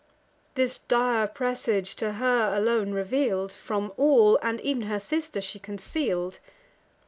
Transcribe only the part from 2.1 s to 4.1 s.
her alone reveal'd, From